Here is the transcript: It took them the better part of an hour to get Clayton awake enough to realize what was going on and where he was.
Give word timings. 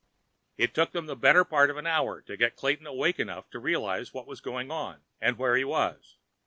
It 0.57 0.73
took 0.73 0.93
them 0.93 1.05
the 1.05 1.15
better 1.15 1.45
part 1.45 1.69
of 1.69 1.77
an 1.77 1.85
hour 1.85 2.21
to 2.23 2.35
get 2.35 2.55
Clayton 2.55 2.87
awake 2.87 3.19
enough 3.19 3.51
to 3.51 3.59
realize 3.59 4.15
what 4.15 4.25
was 4.25 4.41
going 4.41 4.71
on 4.71 5.01
and 5.21 5.37
where 5.37 5.55
he 5.55 5.63
was. 5.63 6.17